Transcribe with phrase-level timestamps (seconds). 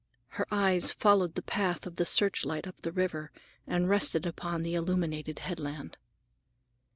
[0.29, 3.31] Her eyes followed the path of the searchlight up the river
[3.67, 5.95] and rested upon the illumined headland.